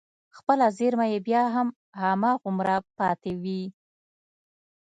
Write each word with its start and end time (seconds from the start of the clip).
خپله 0.37 0.65
زېرمه 0.77 1.05
يې 1.13 1.19
بيا 1.27 1.43
هم 1.55 1.67
هماغومره 2.03 2.77
پاتې 2.97 3.31
وي. 3.41 3.63